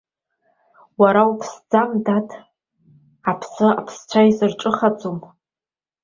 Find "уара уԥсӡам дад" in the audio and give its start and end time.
1.01-2.29